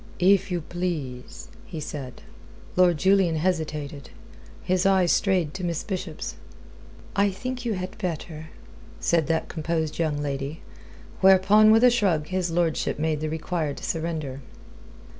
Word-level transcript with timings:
"If 0.17 0.49
you 0.49 0.61
please," 0.61 1.47
he 1.63 1.79
said. 1.79 2.23
Lord 2.75 2.97
Julian 2.97 3.35
hesitated. 3.35 4.09
His 4.63 4.83
eyes 4.83 5.11
strayed 5.11 5.53
to 5.53 5.63
Miss 5.63 5.83
Bishop's. 5.83 6.37
"I 7.15 7.29
think 7.29 7.65
you 7.65 7.75
had 7.75 7.95
better," 7.99 8.49
said 8.99 9.27
that 9.27 9.47
composed 9.47 9.99
young 9.99 10.17
lady, 10.19 10.61
whereupon 11.19 11.69
with 11.69 11.83
a 11.83 11.91
shrug 11.91 12.29
his 12.29 12.49
lordship 12.49 12.97
made 12.97 13.19
the 13.19 13.29
required 13.29 13.77
surrender. 13.79 14.41